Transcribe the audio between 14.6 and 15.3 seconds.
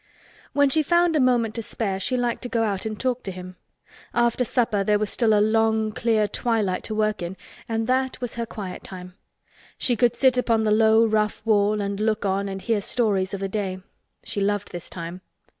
this time.